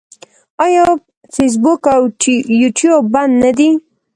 آیا 0.65 0.85
فیسبوک 1.35 1.81
او 1.93 2.01
یوټیوب 2.61 3.03
بند 3.13 3.33
نه 3.43 3.51
دي؟ 3.57 3.69